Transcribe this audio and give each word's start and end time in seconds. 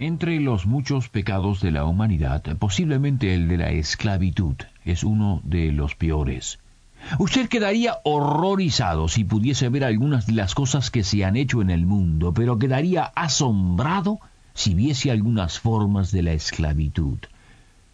Entre 0.00 0.38
los 0.38 0.64
muchos 0.64 1.08
pecados 1.08 1.60
de 1.60 1.72
la 1.72 1.84
humanidad, 1.84 2.44
posiblemente 2.60 3.34
el 3.34 3.48
de 3.48 3.56
la 3.56 3.70
esclavitud 3.70 4.54
es 4.84 5.02
uno 5.02 5.40
de 5.42 5.72
los 5.72 5.96
peores. 5.96 6.60
Usted 7.18 7.48
quedaría 7.48 7.98
horrorizado 8.04 9.08
si 9.08 9.24
pudiese 9.24 9.68
ver 9.70 9.82
algunas 9.82 10.28
de 10.28 10.34
las 10.34 10.54
cosas 10.54 10.92
que 10.92 11.02
se 11.02 11.24
han 11.24 11.34
hecho 11.34 11.62
en 11.62 11.70
el 11.70 11.84
mundo, 11.84 12.32
pero 12.32 12.60
quedaría 12.60 13.06
asombrado 13.16 14.20
si 14.54 14.72
viese 14.72 15.10
algunas 15.10 15.58
formas 15.58 16.12
de 16.12 16.22
la 16.22 16.32
esclavitud. 16.32 17.18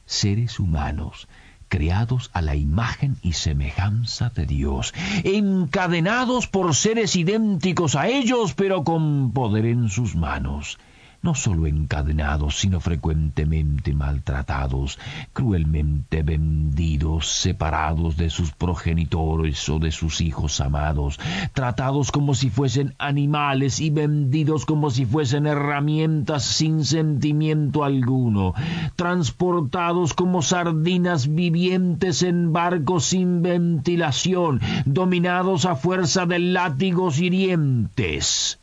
Seres 0.05 0.61
humanos, 0.61 1.27
creados 1.69 2.31
a 2.35 2.43
la 2.43 2.55
imagen 2.55 3.17
y 3.23 3.33
semejanza 3.33 4.29
de 4.29 4.45
Dios, 4.45 4.93
encadenados 5.23 6.49
por 6.49 6.75
seres 6.75 7.17
idénticos 7.17 7.97
a 7.97 8.09
ellos, 8.09 8.53
pero 8.53 8.85
con 8.85 9.33
poder 9.33 9.65
en 9.65 9.89
sus 9.89 10.15
manos 10.15 10.79
no 11.25 11.35
sólo 11.35 11.67
encadenados, 11.67 12.59
sino 12.59 12.81
frecuentemente 12.81 13.95
maltratados, 13.95 14.99
cruelmente 15.33 16.23
vendidos, 16.23 17.29
separados 17.29 18.19
de 18.19 18.29
sus 18.29 18.53
progenitores 18.53 19.67
o 19.71 19.79
de 19.79 19.91
sus 19.91 20.21
hijos 20.21 20.61
amados, 20.61 21.19
tratados 21.55 22.13
como 22.13 22.35
si 22.35 22.51
fuesen 22.51 22.95
animales 22.99 23.81
y 23.81 23.89
vendidos 23.89 24.67
como 24.67 24.91
si 24.91 25.07
fuesen 25.07 25.47
herramientas 25.47 26.45
sin 26.45 26.85
sentimiento 26.85 27.85
alguno, 27.85 28.53
transportados 28.95 30.13
como 30.13 30.43
sardinas 30.43 31.35
vivientes 31.35 32.23
en 32.23 32.53
barcos 32.53 33.07
sin 33.07 33.41
ventilación, 33.41 34.61
dominados 34.85 35.65
a 35.65 35.75
fuerza 35.75 36.27
de 36.27 36.39
látigos 36.39 37.19
hirientes 37.19 38.59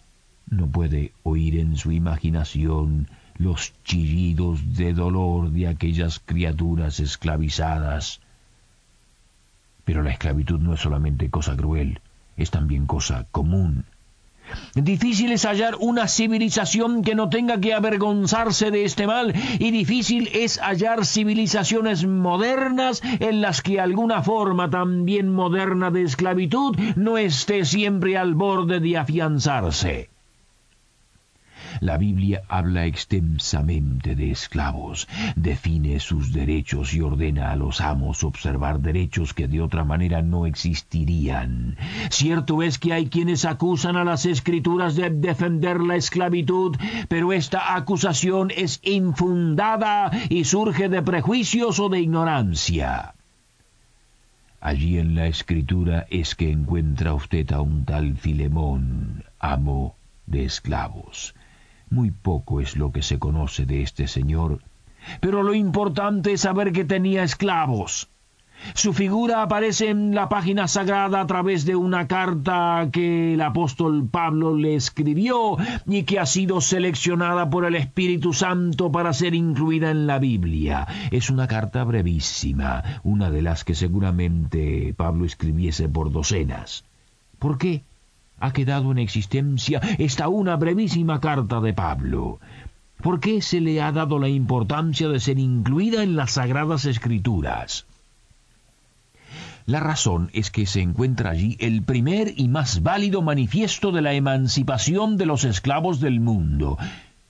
no 0.52 0.68
puede 0.68 1.14
oír 1.24 1.58
en 1.58 1.78
su 1.78 1.92
imaginación 1.92 3.08
los 3.38 3.74
chillidos 3.86 4.76
de 4.76 4.94
dolor 4.94 5.50
de 5.50 5.68
aquellas 5.68 6.20
criaturas 6.20 7.00
esclavizadas. 7.00 8.20
Pero 9.86 10.04
la 10.04 10.12
esclavitud 10.12 10.60
no 10.60 10.74
es 10.74 10.82
solamente 10.82 11.30
cosa 11.30 11.56
cruel, 11.56 12.02
es 12.36 12.52
también 12.52 12.86
cosa 12.86 13.26
común. 13.32 13.86
Difícil 14.76 15.32
es 15.32 15.46
hallar 15.46 15.76
una 15.80 16.10
civilización 16.10 17.02
que 17.04 17.16
no 17.16 17.30
tenga 17.30 17.62
que 17.62 17.74
avergonzarse 17.74 18.72
de 18.72 18.84
este 18.84 19.08
mal 19.08 19.34
y 19.58 19.72
difícil 19.72 20.30
es 20.34 20.60
hallar 20.60 21.06
civilizaciones 21.06 22.06
modernas 22.06 23.02
en 23.22 23.40
las 23.40 23.62
que 23.62 23.80
alguna 23.80 24.22
forma 24.22 24.70
también 24.70 25.30
moderna 25.30 25.92
de 25.92 26.02
esclavitud 26.02 26.78
no 26.98 27.18
esté 27.18 27.64
siempre 27.64 28.18
al 28.18 28.36
borde 28.36 28.82
de 28.82 28.98
afianzarse. 28.98 30.11
La 31.82 31.98
Biblia 31.98 32.44
habla 32.48 32.86
extensamente 32.86 34.16
de 34.16 34.30
esclavos, 34.30 35.08
define 35.36 36.00
sus 36.00 36.32
derechos 36.32 36.94
y 36.94 37.02
ordena 37.02 37.52
a 37.52 37.56
los 37.56 37.82
amos 37.82 38.24
observar 38.24 38.82
derechos 38.82 39.34
que 39.34 39.48
de 39.48 39.62
otra 39.62 39.84
manera 39.84 40.22
no 40.22 40.46
existirían. 40.46 41.78
Cierto 42.12 42.62
es 42.62 42.78
que 42.78 42.94
hay 42.94 43.08
quienes 43.08 43.46
acusan 43.46 43.97
a 43.97 44.03
las 44.03 44.28
escrituras 44.28 44.96
de 44.96 45.09
defender 45.09 45.80
la 45.81 45.96
esclavitud, 45.96 46.78
pero 47.08 47.34
esta 47.34 47.75
acusación 47.75 48.52
es 48.56 48.80
infundada 48.84 50.12
y 50.30 50.44
surge 50.44 50.88
de 50.88 51.02
prejuicios 51.02 51.80
o 51.80 51.90
de 51.90 52.00
ignorancia. 52.00 53.16
Allí 54.59 55.00
en 55.00 55.16
la 55.16 55.25
escritura 55.25 56.06
es 56.12 56.36
que 56.36 56.52
encuentra 56.52 57.16
usted 57.16 57.52
a 57.52 57.62
un 57.62 57.86
tal 57.86 58.18
Filemón, 58.18 59.24
amo 59.40 59.96
de 60.28 60.46
esclavos. 60.46 61.34
Muy 61.91 62.09
poco 62.09 62.62
es 62.62 62.78
lo 62.78 62.94
que 62.94 63.02
se 63.02 63.19
conoce 63.19 63.66
de 63.66 63.84
este 63.84 64.07
señor, 64.07 64.59
pero 65.19 65.44
lo 65.44 65.53
importante 65.53 66.31
es 66.31 66.41
saber 66.41 66.72
que 66.72 66.85
tenía 66.85 67.22
esclavos. 67.24 68.07
Su 68.75 68.94
figura 68.94 69.41
aparece 69.41 69.90
en 69.90 70.16
la 70.16 70.30
página 70.30 70.69
sagrada 70.69 71.19
a 71.19 71.28
través 71.28 71.66
de 71.66 71.75
una 71.75 72.07
carta 72.07 72.88
que 72.94 73.34
el 73.34 73.41
apóstol 73.41 74.07
Pablo 74.09 74.56
le 74.56 74.75
escribió 74.75 75.57
y 75.85 76.03
que 76.03 76.19
ha 76.19 76.25
sido 76.25 76.62
seleccionada 76.62 77.50
por 77.50 77.66
el 77.66 77.75
Espíritu 77.75 78.31
Santo 78.31 78.90
para 78.90 79.12
ser 79.12 79.35
incluida 79.35 79.91
en 79.91 80.07
la 80.07 80.18
Biblia. 80.18 80.88
Es 81.12 81.30
una 81.30 81.47
carta 81.50 81.84
brevísima, 81.84 83.01
una 83.03 83.30
de 83.30 83.41
las 83.41 83.66
que 83.66 83.75
seguramente 83.75 84.94
Pablo 84.96 85.25
escribiese 85.25 85.90
por 85.90 86.09
docenas. 86.09 86.85
¿Por 87.38 87.57
qué? 87.57 87.84
Ha 88.41 88.52
quedado 88.52 88.91
en 88.91 88.97
existencia 88.97 89.79
esta 89.97 90.28
una 90.28 90.57
brevísima 90.57 91.19
carta 91.19 91.62
de 91.62 91.74
Pablo. 91.74 92.40
¿Por 93.02 93.19
qué 93.19 93.41
se 93.41 93.62
le 93.62 93.81
ha 93.81 93.91
dado 93.91 94.19
la 94.19 94.29
importancia 94.29 95.07
de 95.07 95.19
ser 95.19 95.40
incluida 95.40 96.03
en 96.03 96.16
las 96.16 96.31
Sagradas 96.31 96.85
Escrituras? 96.85 97.85
La 99.66 99.80
razón 99.80 100.30
es 100.34 100.51
que 100.51 100.66
se 100.66 100.81
encuentra 100.81 101.31
allí 101.31 101.56
el 101.59 101.84
primer 101.84 102.34
y 102.35 102.47
más 102.47 102.84
válido 102.84 103.22
manifiesto 103.22 103.91
de 103.91 104.01
la 104.01 104.13
emancipación 104.13 105.18
de 105.18 105.25
los 105.28 105.44
esclavos 105.44 106.00
del 106.00 106.19
mundo, 106.19 106.78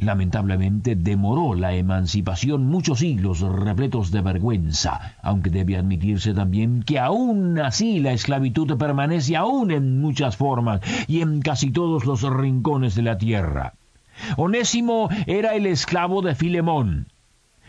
Lamentablemente 0.01 0.95
demoró 0.95 1.53
la 1.53 1.75
emancipación 1.75 2.65
muchos 2.65 2.97
siglos 2.99 3.41
repletos 3.41 4.09
de 4.09 4.21
vergüenza, 4.21 5.13
aunque 5.21 5.51
debe 5.51 5.77
admitirse 5.77 6.33
también 6.33 6.81
que 6.81 6.97
aún 6.97 7.59
así 7.59 7.99
la 7.99 8.11
esclavitud 8.11 8.75
permanece 8.79 9.35
aún 9.35 9.69
en 9.69 10.01
muchas 10.01 10.37
formas 10.37 10.81
y 11.07 11.21
en 11.21 11.41
casi 11.41 11.69
todos 11.69 12.05
los 12.05 12.23
rincones 12.23 12.95
de 12.95 13.03
la 13.03 13.19
tierra. 13.19 13.75
Onésimo 14.37 15.07
era 15.27 15.53
el 15.53 15.67
esclavo 15.67 16.23
de 16.23 16.33
Filemón. 16.33 17.05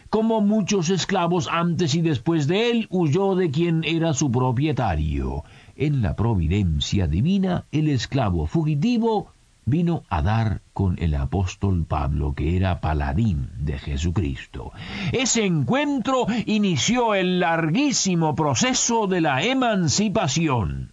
Como 0.09 0.41
muchos 0.41 0.88
esclavos 0.88 1.50
antes 1.53 1.94
y 1.94 2.00
después 2.00 2.47
de 2.47 2.70
él, 2.70 2.87
huyó 2.88 3.34
de 3.34 3.50
quien 3.50 3.84
era 3.84 4.14
su 4.14 4.32
propietario. 4.32 5.44
En 5.76 6.00
la 6.00 6.16
providencia 6.16 7.06
divina, 7.06 7.66
el 7.72 7.91
esclavo 7.91 8.47
fugitivo 8.47 9.31
vino 9.65 10.05
a 10.09 10.23
dar 10.23 10.61
con 10.73 10.99
el 10.99 11.15
apóstol 11.15 11.84
Pablo, 11.84 12.34
que 12.34 12.56
era 12.56 12.81
paladín 12.81 13.50
de 13.59 13.78
Jesucristo. 13.78 14.73
Ese 15.12 15.45
encuentro 15.45 16.27
inició 16.47 17.15
el 17.15 17.41
larguísimo 17.41 18.34
proceso 18.34 19.06
de 19.06 19.21
la 19.21 19.43
emancipación. 19.43 20.93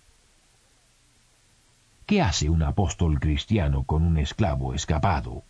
¿Qué 2.06 2.22
hace 2.22 2.50
un 2.50 2.64
apóstol 2.64 3.20
cristiano 3.20 3.84
con 3.84 4.04
un 4.04 4.18
esclavo 4.18 4.74
escapado? 4.74 5.44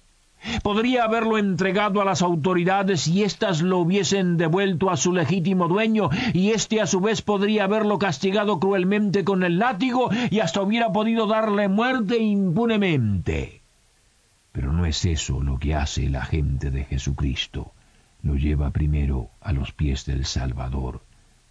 Podría 0.63 1.03
haberlo 1.03 1.37
entregado 1.37 2.01
a 2.01 2.05
las 2.05 2.21
autoridades 2.21 3.07
y 3.07 3.23
éstas 3.23 3.61
lo 3.61 3.79
hubiesen 3.79 4.37
devuelto 4.37 4.89
a 4.89 4.97
su 4.97 5.13
legítimo 5.13 5.67
dueño, 5.67 6.09
y 6.33 6.51
éste 6.51 6.81
a 6.81 6.87
su 6.87 7.01
vez 7.01 7.21
podría 7.21 7.65
haberlo 7.65 7.99
castigado 7.99 8.59
cruelmente 8.59 9.23
con 9.23 9.43
el 9.43 9.59
látigo 9.59 10.09
y 10.29 10.39
hasta 10.39 10.61
hubiera 10.61 10.91
podido 10.91 11.27
darle 11.27 11.67
muerte 11.67 12.17
impunemente. 12.19 13.61
Pero 14.51 14.73
no 14.73 14.85
es 14.85 15.05
eso 15.05 15.41
lo 15.41 15.59
que 15.59 15.75
hace 15.75 16.09
la 16.09 16.25
gente 16.25 16.71
de 16.71 16.85
Jesucristo. 16.85 17.71
Lo 18.21 18.35
lleva 18.35 18.71
primero 18.71 19.29
a 19.41 19.53
los 19.53 19.71
pies 19.71 20.05
del 20.05 20.25
Salvador, 20.25 21.01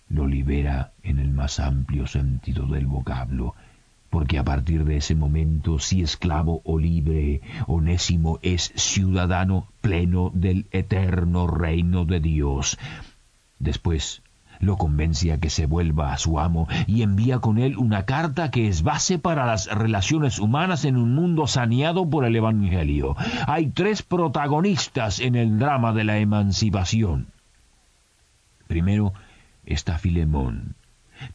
lo 0.08 0.26
libera 0.26 0.92
en 1.02 1.18
el 1.18 1.30
más 1.30 1.60
amplio 1.60 2.06
sentido 2.06 2.66
del 2.66 2.86
vocablo, 2.86 3.54
porque 4.10 4.38
a 4.38 4.44
partir 4.44 4.84
de 4.84 4.96
ese 4.96 5.14
momento, 5.14 5.78
si 5.78 6.02
esclavo 6.02 6.62
o 6.64 6.78
libre, 6.78 7.42
Onésimo 7.66 8.38
es 8.42 8.72
ciudadano 8.76 9.68
pleno 9.80 10.30
del 10.34 10.66
eterno 10.70 11.46
reino 11.46 12.04
de 12.04 12.20
Dios. 12.20 12.78
Después 13.58 14.22
lo 14.60 14.76
convence 14.76 15.32
a 15.32 15.38
que 15.38 15.50
se 15.50 15.66
vuelva 15.66 16.12
a 16.12 16.18
su 16.18 16.40
amo 16.40 16.68
y 16.86 17.02
envía 17.02 17.38
con 17.38 17.58
él 17.58 17.76
una 17.76 18.04
carta 18.04 18.50
que 18.50 18.68
es 18.68 18.82
base 18.82 19.18
para 19.18 19.46
las 19.46 19.66
relaciones 19.66 20.38
humanas 20.38 20.84
en 20.84 20.96
un 20.96 21.14
mundo 21.14 21.46
saneado 21.46 22.08
por 22.08 22.24
el 22.24 22.34
Evangelio. 22.34 23.16
Hay 23.46 23.68
tres 23.68 24.02
protagonistas 24.02 25.20
en 25.20 25.36
el 25.36 25.58
drama 25.58 25.92
de 25.92 26.04
la 26.04 26.18
emancipación. 26.18 27.28
Primero 28.66 29.12
está 29.64 29.98
Filemón, 29.98 30.74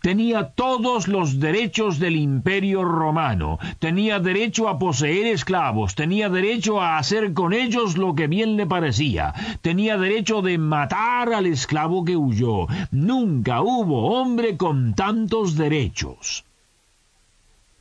tenía 0.02 0.50
todos 0.50 1.08
los 1.08 1.40
derechos 1.40 2.00
del 2.00 2.16
imperio 2.16 2.84
romano, 2.84 3.60
tenía 3.80 4.20
derecho 4.20 4.70
a 4.70 4.80
poseer 4.80 5.28
esclavos, 5.28 5.96
tenía 5.96 6.30
derecho 6.30 6.82
a 6.82 6.98
hacer 6.98 7.34
con 7.34 7.54
ellos 7.54 7.98
lo 7.98 8.16
que 8.16 8.28
bien 8.28 8.58
le 8.58 8.66
parecía, 8.66 9.34
tenía 9.62 9.98
derecho 9.98 10.42
de 10.42 10.58
matar 10.58 11.34
al 11.34 11.46
esclavo 11.46 12.04
que 12.04 12.18
huyó. 12.18 12.68
Nunca 12.92 13.62
hubo 13.62 14.20
hombre 14.20 14.58
con 14.58 14.94
tantos 14.94 15.56
derechos. 15.56 16.44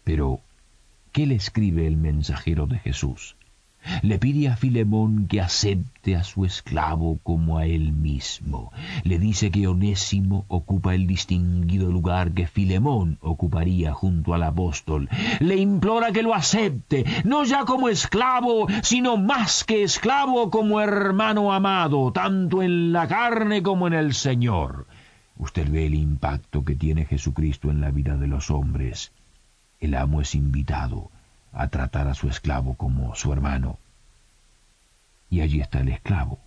Pero, 0.04 0.40
¿qué 1.12 1.26
le 1.26 1.36
escribe 1.36 1.86
el 1.86 1.96
mensajero 1.96 2.66
de 2.66 2.78
Jesús? 2.78 3.36
Le 4.02 4.18
pide 4.18 4.48
a 4.48 4.56
Filemón 4.56 5.26
que 5.26 5.40
acepte 5.40 6.14
a 6.14 6.22
su 6.22 6.44
esclavo 6.44 7.18
como 7.22 7.58
a 7.58 7.66
él 7.66 7.92
mismo. 7.92 8.72
Le 9.02 9.18
dice 9.18 9.50
que 9.50 9.66
Onésimo 9.66 10.44
ocupa 10.48 10.94
el 10.94 11.06
distinguido 11.06 11.90
lugar 11.90 12.32
que 12.32 12.46
Filemón 12.46 13.18
ocuparía 13.20 13.92
junto 13.92 14.34
al 14.34 14.44
apóstol. 14.44 15.08
Le 15.40 15.56
implora 15.56 16.12
que 16.12 16.22
lo 16.22 16.34
acepte, 16.34 17.04
no 17.24 17.44
ya 17.44 17.64
como 17.64 17.88
esclavo, 17.88 18.68
sino 18.82 19.16
más 19.16 19.64
que 19.64 19.82
esclavo 19.82 20.50
como 20.50 20.80
hermano 20.80 21.52
amado, 21.52 22.12
tanto 22.12 22.62
en 22.62 22.92
la 22.92 23.08
carne 23.08 23.62
como 23.62 23.88
en 23.88 23.94
el 23.94 24.14
Señor. 24.14 24.86
Usted 25.38 25.68
ve 25.70 25.86
el 25.86 25.94
impacto 25.94 26.64
que 26.64 26.76
tiene 26.76 27.04
Jesucristo 27.04 27.70
en 27.70 27.80
la 27.80 27.90
vida 27.90 28.16
de 28.16 28.28
los 28.28 28.50
hombres. 28.50 29.12
El 29.80 29.96
amo 29.96 30.20
es 30.20 30.36
invitado 30.36 31.10
a 31.52 31.68
tratar 31.68 32.08
a 32.08 32.14
su 32.14 32.28
esclavo 32.28 32.74
como 32.74 33.14
su 33.14 33.32
hermano. 33.32 33.78
Y 35.30 35.40
allí 35.40 35.60
está 35.60 35.80
el 35.80 35.88
esclavo, 35.88 36.38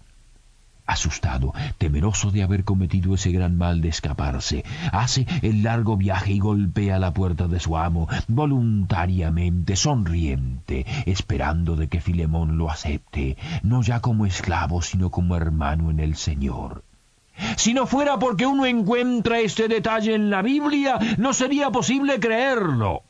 asustado, 0.86 1.54
temeroso 1.78 2.32
de 2.32 2.44
haber 2.44 2.64
cometido 2.64 3.16
ese 3.16 3.32
gran 3.32 3.58
mal 3.58 3.82
de 3.82 3.90
escaparse, 3.90 4.64
hace 4.92 5.26
el 5.42 5.64
largo 5.64 5.98
viaje 5.98 6.34
y 6.34 6.40
golpea 6.40 7.00
la 7.00 7.12
puerta 7.12 7.48
de 7.48 7.60
su 7.60 7.78
amo, 7.78 8.08
voluntariamente, 8.28 9.76
sonriente, 9.76 10.86
esperando 11.06 11.76
de 11.76 11.88
que 11.88 12.02
Filemón 12.02 12.58
lo 12.58 12.70
acepte, 12.70 13.38
no 13.64 13.82
ya 13.82 14.00
como 14.00 14.26
esclavo, 14.26 14.82
sino 14.82 15.10
como 15.10 15.36
hermano 15.36 15.90
en 15.90 16.00
el 16.00 16.16
Señor. 16.16 16.84
Si 17.58 17.74
no 17.74 17.86
fuera 17.86 18.18
porque 18.18 18.46
uno 18.46 18.66
encuentra 18.66 19.40
este 19.40 19.68
detalle 19.68 20.16
en 20.16 20.30
la 20.30 20.42
Biblia, 20.42 21.00
no 21.18 21.34
sería 21.34 21.70
posible 21.70 22.20
creerlo 22.20 23.04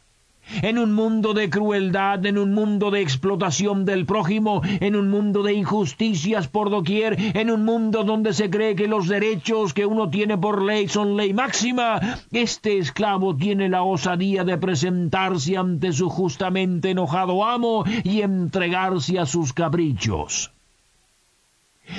en 0.62 0.78
un 0.78 0.94
mundo 0.94 1.34
de 1.34 1.50
crueldad, 1.50 2.26
en 2.26 2.38
un 2.38 2.54
mundo 2.54 2.92
de 2.92 3.02
explotación 3.02 3.86
del 3.86 4.06
prójimo, 4.06 4.62
en 4.64 4.96
un 4.96 5.10
mundo 5.10 5.44
de 5.44 5.54
injusticias 5.54 6.48
por 6.48 6.70
doquier, 6.70 7.18
en 7.36 7.52
un 7.52 7.66
mundo 7.66 8.04
donde 8.04 8.34
se 8.34 8.50
cree 8.50 8.76
que 8.76 8.88
los 8.88 9.08
derechos 9.08 9.74
que 9.74 9.86
uno 9.86 10.10
tiene 10.10 10.38
por 10.38 10.62
ley 10.62 10.88
son 10.88 11.18
ley 11.18 11.34
máxima, 11.34 12.00
este 12.32 12.78
esclavo 12.78 13.36
tiene 13.36 13.70
la 13.70 13.84
osadía 13.84 14.44
de 14.44 14.58
presentarse 14.58 15.58
ante 15.58 15.92
su 15.92 16.10
justamente 16.10 16.92
enojado 16.92 17.44
amo 17.44 17.84
y 18.04 18.22
entregarse 18.22 19.20
a 19.20 19.26
sus 19.26 19.54
caprichos. 19.54 20.52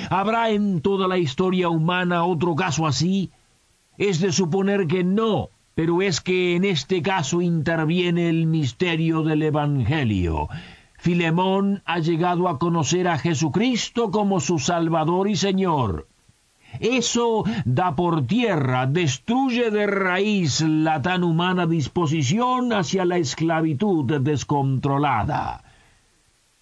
¿Habrá 0.09 0.49
en 0.49 0.81
toda 0.81 1.07
la 1.07 1.17
historia 1.17 1.69
humana 1.69 2.25
otro 2.25 2.55
caso 2.55 2.85
así? 2.85 3.31
Es 3.97 4.19
de 4.19 4.31
suponer 4.31 4.87
que 4.87 5.03
no, 5.03 5.49
pero 5.77 6.01
es 6.01 6.21
que 6.21 6.55
en 6.55 6.65
este 6.65 7.03
caso 7.03 7.39
interviene 7.39 8.29
el 8.29 8.47
misterio 8.47 9.21
del 9.21 9.43
Evangelio. 9.43 10.49
Filemón 10.97 11.83
ha 11.85 11.99
llegado 11.99 12.49
a 12.49 12.57
conocer 12.57 13.07
a 13.07 13.19
Jesucristo 13.19 14.09
como 14.09 14.39
su 14.39 14.57
Salvador 14.57 15.29
y 15.29 15.35
Señor. 15.35 16.07
Eso 16.79 17.43
da 17.65 17.95
por 17.95 18.25
tierra, 18.25 18.87
destruye 18.87 19.69
de 19.69 19.85
raíz 19.85 20.61
la 20.61 21.03
tan 21.03 21.23
humana 21.23 21.67
disposición 21.67 22.73
hacia 22.73 23.05
la 23.05 23.17
esclavitud 23.17 24.19
descontrolada. 24.19 25.63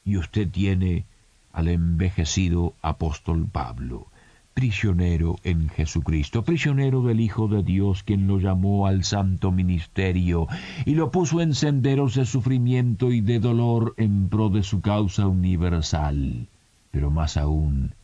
Y 0.04 0.18
usted 0.18 0.50
tiene 0.50 1.06
al 1.54 1.70
envejecido 1.70 2.74
apóstol 2.82 3.48
Pablo 3.50 4.08
prisionero 4.56 5.36
en 5.44 5.68
Jesucristo, 5.68 6.46
prisionero 6.46 7.02
del 7.02 7.20
Hijo 7.20 7.50
de 7.50 7.62
Dios, 7.62 8.04
quien 8.04 8.26
lo 8.26 8.40
llamó 8.40 8.88
al 8.88 9.04
santo 9.04 9.52
ministerio 9.52 10.48
y 10.86 10.96
lo 10.96 11.12
puso 11.12 11.42
en 11.42 11.54
senderos 11.54 12.16
de 12.16 12.26
sufrimiento 12.26 13.12
y 13.12 13.20
de 13.20 13.40
dolor 13.40 13.94
en 13.98 14.30
pro 14.30 14.50
de 14.50 14.64
su 14.64 14.80
causa 14.80 15.28
universal, 15.28 16.48
pero 16.90 17.12
más 17.12 17.36
aún, 17.36 17.96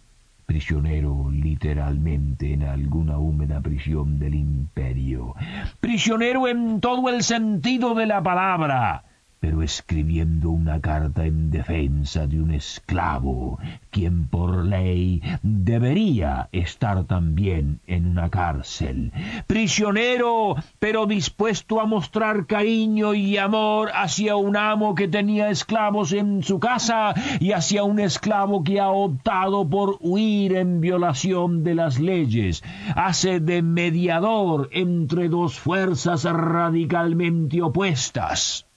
prisionero 0.46 1.32
literalmente 1.32 2.52
en 2.52 2.64
alguna 2.64 3.18
húmeda 3.18 3.62
prisión 3.62 4.20
del 4.20 4.36
imperio, 4.36 5.36
prisionero 5.80 6.50
en 6.50 6.82
todo 6.82 7.08
el 7.08 7.24
sentido 7.24 7.96
de 7.96 8.08
la 8.08 8.22
palabra, 8.22 9.06
pero 9.42 9.64
escribiendo 9.64 10.52
una 10.52 10.80
carta 10.80 11.26
en 11.26 11.50
defensa 11.50 12.28
de 12.28 12.40
un 12.40 12.52
esclavo, 12.52 13.58
quien 13.90 14.28
por 14.28 14.64
ley 14.64 15.24
debería 15.42 16.48
estar 16.52 17.06
también 17.06 17.80
en 17.88 18.06
una 18.06 18.30
cárcel. 18.30 19.12
Prisionero, 19.48 20.58
pero 20.78 21.08
dispuesto 21.08 21.82
a 21.82 21.88
mostrar 21.88 22.46
cariño 22.46 23.16
y 23.16 23.38
amor 23.38 23.90
hacia 23.96 24.36
un 24.36 24.56
amo 24.56 24.94
que 24.94 25.08
tenía 25.08 25.50
esclavos 25.50 26.14
en 26.14 26.44
su 26.44 26.60
casa 26.60 27.16
y 27.40 27.54
hacia 27.54 27.84
un 27.84 28.00
esclavo 28.00 28.64
que 28.64 28.80
ha 28.80 28.90
optado 28.90 29.68
por 29.68 29.98
huir 30.02 30.56
en 30.56 30.82
violación 30.82 31.64
de 31.64 31.74
las 31.74 32.00
leyes. 32.00 32.64
Hace 32.96 33.40
de 33.40 33.64
mediador 33.64 34.70
entre 34.72 35.30
dos 35.30 35.60
fuerzas 35.60 36.26
radicalmente 36.26 37.60
opuestas. 37.64 38.68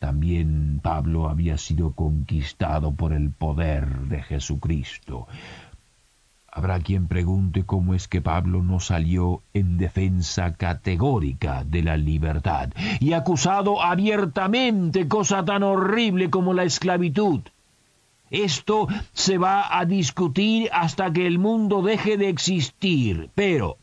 También 0.00 0.80
Pablo 0.82 1.28
había 1.28 1.58
sido 1.58 1.92
conquistado 1.92 2.92
por 2.92 3.12
el 3.12 3.32
poder 3.32 3.86
de 4.08 4.22
Jesucristo. 4.22 5.26
Habrá 6.50 6.80
quien 6.80 7.06
pregunte 7.06 7.66
cómo 7.66 7.92
es 7.92 8.08
que 8.08 8.22
Pablo 8.22 8.62
no 8.62 8.80
salió 8.80 9.42
en 9.52 9.76
defensa 9.76 10.54
categórica 10.54 11.64
de 11.64 11.82
la 11.82 11.98
libertad 11.98 12.70
y 12.98 13.12
acusado 13.12 13.82
abiertamente 13.82 15.06
cosa 15.06 15.44
tan 15.44 15.62
horrible 15.62 16.30
como 16.30 16.54
la 16.54 16.64
esclavitud. 16.64 17.42
Esto 18.30 18.88
se 19.12 19.36
va 19.36 19.78
a 19.78 19.84
discutir 19.84 20.70
hasta 20.72 21.12
que 21.12 21.26
el 21.26 21.38
mundo 21.38 21.82
deje 21.82 22.16
de 22.16 22.30
existir, 22.30 23.28
pero 23.34 23.76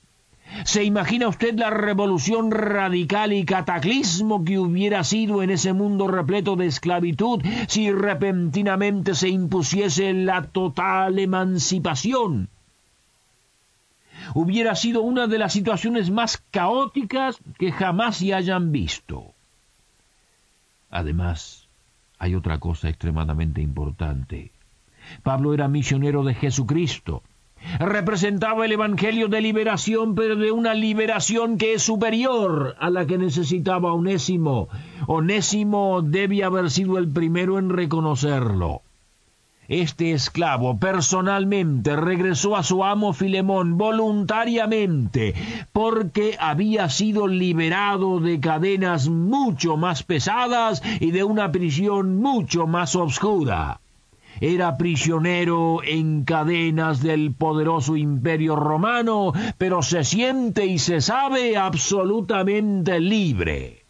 ¿Se 0.63 0.83
imagina 0.83 1.27
usted 1.27 1.57
la 1.57 1.69
revolución 1.69 2.51
radical 2.51 3.33
y 3.33 3.45
cataclismo 3.45 4.43
que 4.43 4.57
hubiera 4.57 5.03
sido 5.03 5.43
en 5.43 5.49
ese 5.49 5.73
mundo 5.73 6.07
repleto 6.07 6.55
de 6.55 6.67
esclavitud 6.67 7.41
si 7.67 7.91
repentinamente 7.91 9.13
se 9.13 9.29
impusiese 9.29 10.13
la 10.13 10.43
total 10.43 11.19
emancipación? 11.19 12.49
Hubiera 14.33 14.75
sido 14.75 15.01
una 15.01 15.27
de 15.27 15.37
las 15.37 15.53
situaciones 15.53 16.09
más 16.09 16.41
caóticas 16.51 17.37
que 17.57 17.71
jamás 17.71 18.17
se 18.17 18.33
hayan 18.33 18.71
visto. 18.71 19.33
Además, 20.89 21.67
hay 22.19 22.35
otra 22.35 22.59
cosa 22.59 22.89
extremadamente 22.89 23.61
importante. 23.61 24.51
Pablo 25.23 25.53
era 25.53 25.67
misionero 25.67 26.23
de 26.23 26.33
Jesucristo 26.33 27.23
representaba 27.79 28.65
el 28.65 28.71
Evangelio 28.71 29.27
de 29.27 29.41
liberación, 29.41 30.15
pero 30.15 30.35
de 30.35 30.51
una 30.51 30.73
liberación 30.73 31.57
que 31.57 31.73
es 31.73 31.83
superior 31.83 32.75
a 32.79 32.89
la 32.89 33.05
que 33.05 33.17
necesitaba 33.17 33.93
Onésimo. 33.93 34.69
Onésimo 35.05 36.01
debe 36.01 36.43
haber 36.43 36.71
sido 36.71 36.97
el 36.97 37.07
primero 37.07 37.59
en 37.59 37.69
reconocerlo. 37.69 38.81
Este 39.67 40.13
esclavo 40.13 40.79
personalmente 40.79 41.97
regresó 41.97 42.55
a 42.55 42.63
su 42.63 42.85
amo 42.85 43.11
Filemón 43.11 43.77
voluntariamente, 43.77 45.35
porque 45.73 46.37
había 46.39 46.89
sido 46.89 47.27
liberado 47.27 48.21
de 48.21 48.39
cadenas 48.39 49.09
mucho 49.09 49.75
más 49.75 50.03
pesadas 50.03 50.81
y 51.01 51.11
de 51.11 51.25
una 51.25 51.51
prisión 51.51 52.17
mucho 52.17 52.65
más 52.65 52.95
obscura 52.95 53.81
era 54.41 54.77
prisionero 54.77 55.81
en 55.83 56.23
cadenas 56.23 57.01
del 57.01 57.33
poderoso 57.33 57.95
imperio 57.95 58.55
romano, 58.55 59.33
pero 59.57 59.81
se 59.81 60.03
siente 60.03 60.65
y 60.65 60.79
se 60.79 61.01
sabe 61.01 61.57
absolutamente 61.57 62.99
libre. 62.99 63.85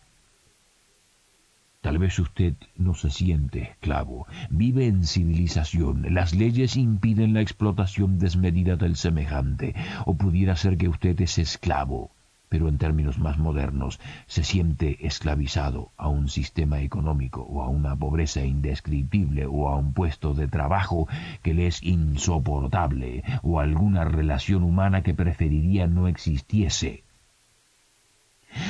Tal 1.82 2.00
vez 2.00 2.20
usted 2.20 2.56
no 2.76 2.96
se 2.96 3.10
siente 3.10 3.62
esclavo, 3.62 4.28
vive 4.50 4.88
en 4.88 5.06
civilización, 5.06 6.06
las 6.10 6.36
leyes 6.36 6.76
impiden 6.76 7.34
la 7.34 7.42
explotación 7.42 8.20
desmedida 8.20 8.76
del 8.76 8.98
semejante, 8.98 9.74
o 10.06 10.16
pudiera 10.18 10.58
ser 10.58 10.78
que 10.78 10.90
usted 10.90 11.22
es 11.22 11.38
esclavo, 11.38 12.12
pero 12.50 12.70
en 12.70 12.78
términos 12.78 13.20
más 13.20 13.38
modernos, 13.38 14.00
se 14.28 14.44
siente 14.44 15.06
esclavizado 15.06 15.92
a 15.98 16.08
un 16.08 16.30
sistema 16.30 16.82
económico 16.82 17.42
o 17.42 17.64
a 17.64 17.68
una 17.68 17.96
pobreza 17.96 18.42
indescriptible 18.42 19.46
o 19.46 19.70
a 19.70 19.76
un 19.76 19.94
puesto 19.94 20.34
de 20.34 20.48
trabajo 20.48 21.08
que 21.42 21.54
le 21.54 21.68
es 21.68 21.84
insoportable 21.84 23.24
o 23.44 23.60
a 23.60 23.64
alguna 23.64 24.06
relación 24.06 24.64
humana 24.64 25.04
que 25.04 25.14
preferiría 25.14 25.88
no 25.88 26.08
existiese. 26.08 27.04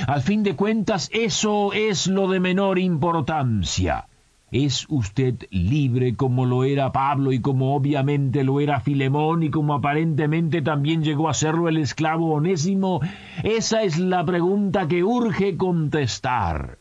Al 0.07 0.21
fin 0.21 0.43
de 0.43 0.55
cuentas, 0.55 1.09
eso 1.13 1.71
es 1.73 2.07
lo 2.07 2.27
de 2.27 2.39
menor 2.39 2.79
importancia. 2.79 4.07
¿Es 4.51 4.85
usted 4.87 5.35
libre 5.49 6.15
como 6.15 6.45
lo 6.45 6.63
era 6.63 6.93
Pablo 6.93 7.33
y 7.33 7.41
como 7.41 7.75
obviamente 7.75 8.45
lo 8.45 8.61
era 8.61 8.79
Filemón 8.79 9.43
y 9.43 9.49
como 9.49 9.73
aparentemente 9.73 10.61
también 10.61 11.03
llegó 11.03 11.27
a 11.27 11.33
serlo 11.33 11.67
el 11.67 11.75
esclavo 11.75 12.33
onésimo? 12.33 13.01
Esa 13.43 13.83
es 13.83 13.99
la 13.99 14.23
pregunta 14.23 14.87
que 14.87 15.03
urge 15.03 15.57
contestar. 15.57 16.77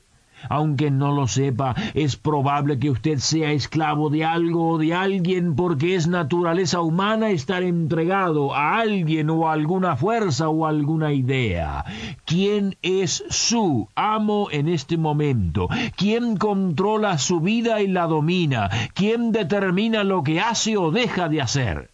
Aunque 0.48 0.90
no 0.90 1.12
lo 1.12 1.26
sepa, 1.26 1.74
es 1.94 2.16
probable 2.16 2.78
que 2.78 2.90
usted 2.90 3.18
sea 3.18 3.52
esclavo 3.52 4.10
de 4.10 4.24
algo 4.24 4.68
o 4.70 4.78
de 4.78 4.94
alguien 4.94 5.56
porque 5.56 5.94
es 5.94 6.06
naturaleza 6.06 6.80
humana 6.80 7.30
estar 7.30 7.62
entregado 7.62 8.54
a 8.54 8.78
alguien 8.78 9.30
o 9.30 9.48
a 9.48 9.52
alguna 9.52 9.96
fuerza 9.96 10.48
o 10.48 10.66
alguna 10.66 11.12
idea. 11.12 11.84
¿Quién 12.24 12.76
es 12.82 13.24
su 13.28 13.88
amo 13.94 14.48
en 14.50 14.68
este 14.68 14.96
momento? 14.96 15.68
¿Quién 15.96 16.36
controla 16.36 17.18
su 17.18 17.40
vida 17.40 17.80
y 17.80 17.88
la 17.88 18.06
domina? 18.06 18.70
¿Quién 18.94 19.32
determina 19.32 20.04
lo 20.04 20.22
que 20.22 20.40
hace 20.40 20.76
o 20.76 20.90
deja 20.90 21.28
de 21.28 21.40
hacer? 21.40 21.90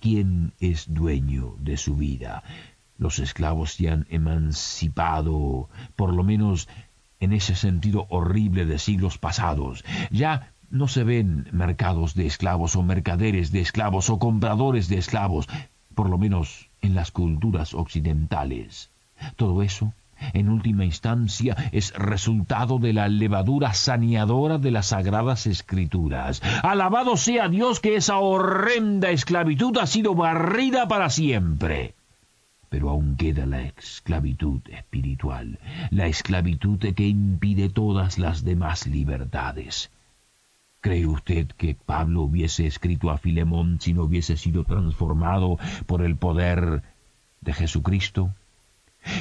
¿Quién 0.00 0.52
es 0.60 0.92
dueño 0.92 1.54
de 1.58 1.76
su 1.76 1.96
vida? 1.96 2.42
Los 2.96 3.18
esclavos 3.18 3.72
se 3.72 3.88
han 3.88 4.06
emancipado, 4.10 5.68
por 5.96 6.12
lo 6.12 6.22
menos 6.22 6.68
en 7.20 7.32
ese 7.32 7.54
sentido 7.54 8.06
horrible 8.08 8.64
de 8.64 8.78
siglos 8.78 9.18
pasados. 9.18 9.84
Ya 10.10 10.52
no 10.70 10.88
se 10.88 11.04
ven 11.04 11.48
mercados 11.52 12.14
de 12.14 12.26
esclavos 12.26 12.76
o 12.76 12.82
mercaderes 12.82 13.52
de 13.52 13.60
esclavos 13.60 14.08
o 14.08 14.18
compradores 14.18 14.88
de 14.88 14.98
esclavos, 14.98 15.48
por 15.94 16.08
lo 16.08 16.18
menos 16.18 16.68
en 16.80 16.94
las 16.94 17.10
culturas 17.10 17.74
occidentales. 17.74 18.90
Todo 19.36 19.62
eso, 19.62 19.92
en 20.32 20.48
última 20.48 20.84
instancia, 20.84 21.56
es 21.72 21.92
resultado 21.94 22.78
de 22.78 22.92
la 22.94 23.08
levadura 23.08 23.74
saneadora 23.74 24.58
de 24.58 24.70
las 24.70 24.86
sagradas 24.86 25.46
escrituras. 25.46 26.40
Alabado 26.62 27.16
sea 27.16 27.48
Dios 27.48 27.80
que 27.80 27.96
esa 27.96 28.18
horrenda 28.18 29.10
esclavitud 29.10 29.76
ha 29.78 29.86
sido 29.86 30.14
barrida 30.14 30.88
para 30.88 31.10
siempre 31.10 31.94
pero 32.70 32.88
aún 32.88 33.16
queda 33.16 33.44
la 33.46 33.62
esclavitud 33.62 34.60
espiritual, 34.70 35.58
la 35.90 36.06
esclavitud 36.06 36.78
que 36.94 37.08
impide 37.08 37.68
todas 37.68 38.16
las 38.16 38.44
demás 38.44 38.86
libertades. 38.86 39.90
¿Cree 40.80 41.06
usted 41.06 41.48
que 41.48 41.74
Pablo 41.74 42.22
hubiese 42.22 42.66
escrito 42.66 43.10
a 43.10 43.18
Filemón 43.18 43.80
si 43.80 43.92
no 43.92 44.04
hubiese 44.04 44.36
sido 44.36 44.64
transformado 44.64 45.58
por 45.86 46.00
el 46.02 46.16
poder 46.16 46.82
de 47.40 47.52
Jesucristo? 47.52 48.30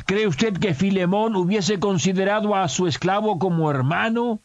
¿Cree 0.06 0.28
usted 0.28 0.58
que 0.58 0.76
Filemón 0.76 1.36
hubiese 1.36 1.80
considerado 1.80 2.56
a 2.56 2.68
su 2.70 2.88
esclavo 2.88 3.40
como 3.40 3.72
hermano? 3.72 4.40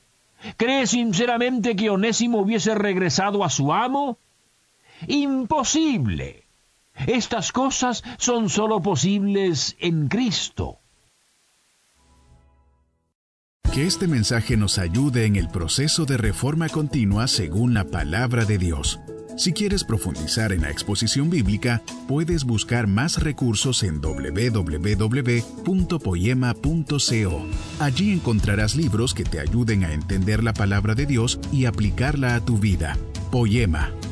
¿Cree 0.56 0.86
sinceramente 0.86 1.76
que 1.76 1.90
Onésimo 1.90 2.38
hubiese 2.38 2.74
regresado 2.74 3.44
a 3.44 3.50
su 3.50 3.72
amo? 3.72 4.18
Imposible. 5.06 6.43
Estas 7.06 7.52
cosas 7.52 8.02
son 8.18 8.48
sólo 8.48 8.80
posibles 8.80 9.76
en 9.80 10.08
Cristo. 10.08 10.80
Que 13.72 13.86
este 13.86 14.06
mensaje 14.06 14.56
nos 14.56 14.78
ayude 14.78 15.26
en 15.26 15.34
el 15.34 15.48
proceso 15.48 16.04
de 16.06 16.16
reforma 16.16 16.68
continua 16.68 17.26
según 17.26 17.74
la 17.74 17.84
palabra 17.84 18.44
de 18.44 18.56
Dios. 18.56 19.00
Si 19.36 19.52
quieres 19.52 19.82
profundizar 19.82 20.52
en 20.52 20.62
la 20.62 20.70
exposición 20.70 21.28
bíblica, 21.28 21.82
puedes 22.06 22.44
buscar 22.44 22.86
más 22.86 23.20
recursos 23.20 23.82
en 23.82 24.00
www.poema.co. 24.00 25.16
Allí 27.80 28.12
encontrarás 28.12 28.76
libros 28.76 29.12
que 29.12 29.24
te 29.24 29.40
ayuden 29.40 29.82
a 29.82 29.92
entender 29.92 30.44
la 30.44 30.52
palabra 30.52 30.94
de 30.94 31.06
Dios 31.06 31.40
y 31.52 31.64
aplicarla 31.64 32.36
a 32.36 32.44
tu 32.44 32.58
vida. 32.58 32.96
Poema, 33.32 33.90